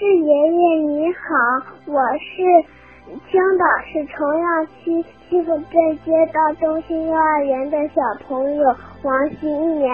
[0.00, 2.64] 是爷爷你好，我是
[3.30, 8.64] 青岛市城阳区西湖镇街道中心幼儿园的小朋友
[9.02, 9.90] 王新年。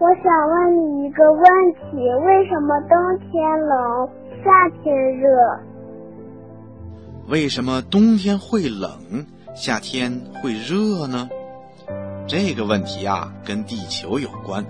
[0.00, 2.98] 我想问你一个问题：为什么冬
[3.30, 4.08] 天冷，
[4.42, 5.28] 夏天热？
[7.28, 10.10] 为什么冬天会冷，夏天
[10.42, 11.30] 会热呢？
[12.26, 14.64] 这个问题啊，跟地球有关。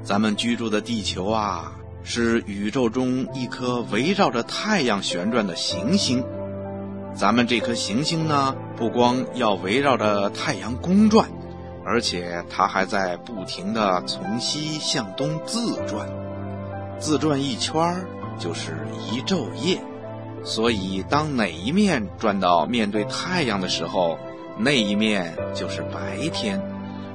[0.00, 1.74] 咱们居住的地球啊，
[2.04, 6.22] 是宇宙中一颗围绕着太阳旋转的行星。
[7.14, 11.28] 咱们这颗行星呢，不光要围绕着太阳公转，
[11.84, 16.06] 而且它还在不停的从西向东自转，
[16.98, 18.06] 自转一圈儿
[18.38, 18.76] 就是
[19.10, 19.80] 一昼夜。
[20.44, 24.18] 所以，当哪一面转到面对太阳的时候，
[24.58, 26.60] 那一面就是白天，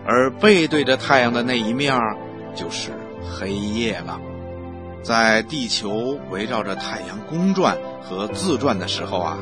[0.03, 1.95] 而背对着太阳的那一面
[2.55, 2.89] 就是
[3.21, 4.19] 黑夜了。
[5.01, 9.37] 在地球围绕着太阳公转和自转的时候啊，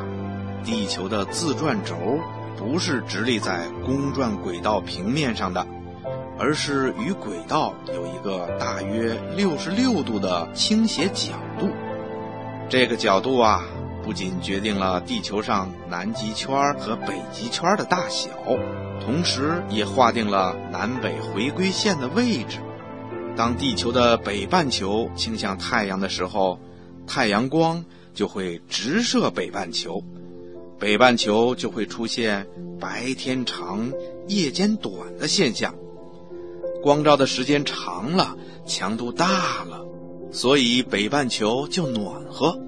[0.63, 1.95] 地球的自转轴
[2.57, 5.65] 不是直立在公转轨道平面上的，
[6.37, 11.69] 而是与轨道有一个大约六十六度的倾斜角度。
[12.69, 13.63] 这个角度啊。
[14.03, 18.29] 不仅决定了地球上南极圈和北极圈的大小，
[19.03, 22.59] 同时也划定了南北回归线的位置。
[23.37, 26.59] 当地球的北半球倾向太阳的时候，
[27.05, 27.85] 太阳光
[28.15, 30.03] 就会直射北半球，
[30.79, 32.47] 北半球就会出现
[32.79, 33.93] 白天长、
[34.27, 35.75] 夜间短的现象。
[36.81, 39.85] 光照的时间长了，强度大了，
[40.31, 42.59] 所以北半球就暖和。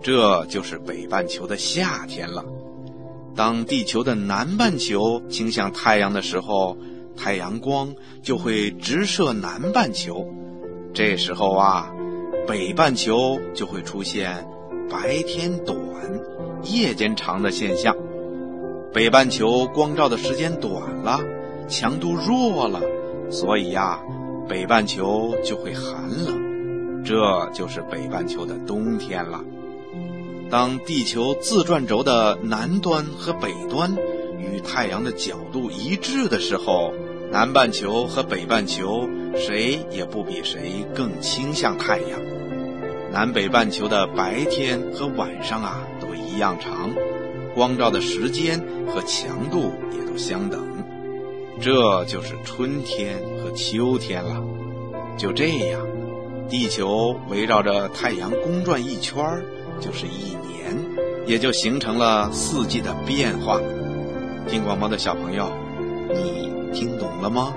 [0.00, 2.44] 这就是北半球的夏天了。
[3.34, 6.76] 当地球的南半球倾向太阳的时候，
[7.16, 10.26] 太阳光就会直射南半球。
[10.92, 11.92] 这时候啊，
[12.46, 14.46] 北半球就会出现
[14.90, 15.76] 白天短、
[16.62, 17.96] 夜间长的现象。
[18.92, 21.20] 北半球光照的时间短了，
[21.68, 22.80] 强度弱了，
[23.30, 24.00] 所以呀，
[24.48, 27.02] 北半球就会寒冷。
[27.04, 29.42] 这就是北半球的冬天了。
[30.48, 33.96] 当地球自转轴的南端和北端
[34.44, 36.92] 与太阳的角度一致的时候，
[37.30, 42.20] 南半球和北半球谁也不比谁更倾向太阳。
[43.10, 46.90] 南北半球的白天和晚上啊都一样长，
[47.54, 50.62] 光照的时间和强度也都相等。
[51.60, 54.42] 这就是春天和秋天了。
[55.16, 55.80] 就这样，
[56.48, 59.44] 地球围绕着太阳公转一圈儿。
[59.80, 60.76] 就是一年，
[61.26, 63.60] 也就形成了四季的变化。
[64.48, 65.50] 听广播的小朋友，
[66.12, 67.52] 你听懂了吗？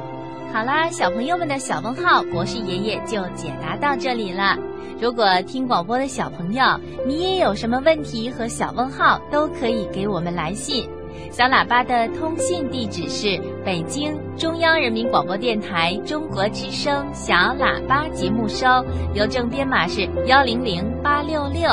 [0.54, 4.58] 好啦，小朋友们的小问号，博士爷爷就解答到这里了。
[5.00, 6.64] 如果听广播的小朋友，
[7.06, 10.90] 你也有什么问题和小问号，都可以给我们来信。
[11.32, 18.66] 小喇叭的通信地址是北京中央人民广播电台中国之声小喇叭节目收，
[19.14, 21.70] 邮政编码是幺零零八六六。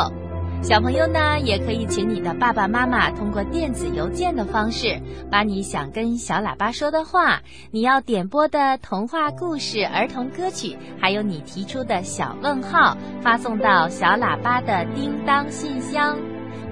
[0.63, 4.99] 小朋友呢，也可以请你的爸爸妈妈通过电子邮件的方式，
[5.31, 16.19] 把你想跟小喇叭说的话，你要点播的童话故事、儿童歌曲，还有你提出的小问号，发送到小喇叭的叮当信箱。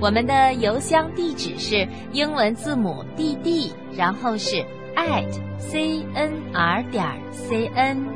[0.01, 4.65] 我们的邮箱地址是英文字母 D D，然后是
[4.97, 8.07] at c n r 点 c n。